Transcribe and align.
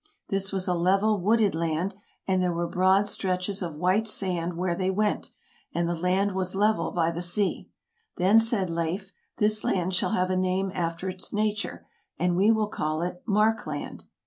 This 0.29 0.51
was 0.51 0.67
a 0.67 0.73
level 0.73 1.21
wooded 1.21 1.53
land; 1.53 1.93
and 2.27 2.41
there 2.41 2.51
were 2.51 2.67
broad 2.67 3.07
stretches 3.07 3.61
of 3.61 3.75
white 3.75 4.07
sand 4.07 4.57
where 4.57 4.73
they 4.73 4.89
went, 4.89 5.29
and 5.75 5.87
the 5.87 5.93
land 5.93 6.31
was 6.31 6.55
level 6.55 6.89
by 6.89 7.11
the 7.11 7.21
sea. 7.21 7.69
Then 8.17 8.39
said 8.39 8.71
Leif," 8.71 9.13
This 9.37 9.63
land 9.63 9.93
shall 9.93 10.13
have 10.13 10.31
a 10.31 10.35
name 10.35 10.71
after 10.73 11.07
its 11.07 11.31
nature; 11.33 11.85
and 12.17 12.35
we 12.35 12.51
will 12.51 12.67
call 12.69 13.03
it 13.03 13.21
Mark 13.27 13.67
land." 13.67 14.05